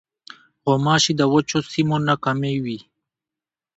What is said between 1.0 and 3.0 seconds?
د وچو سیمو نه کمې وي.